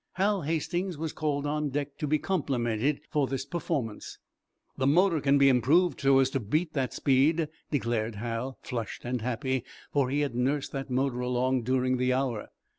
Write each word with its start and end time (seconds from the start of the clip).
Hal 0.13 0.41
Hastings 0.41 0.97
was 0.97 1.13
called 1.13 1.45
on 1.45 1.69
deck 1.69 1.95
to 1.99 2.07
be 2.07 2.17
complimented 2.17 3.01
for 3.11 3.27
this 3.27 3.45
performance. 3.45 4.17
"The 4.75 4.87
motor 4.87 5.21
can 5.21 5.37
be 5.37 5.47
improved 5.47 6.01
so 6.01 6.17
as 6.17 6.31
to 6.31 6.39
beat 6.39 6.73
that 6.73 6.91
speed," 6.91 7.47
declared 7.69 8.15
Hal, 8.15 8.57
flushed 8.63 9.05
and 9.05 9.21
happy, 9.21 9.63
for 9.93 10.09
he 10.09 10.21
had 10.21 10.33
nursed 10.33 10.71
that 10.71 10.89
motor 10.89 11.19
along 11.19 11.61
during 11.61 11.97
the 11.97 12.13
hour! 12.13 12.47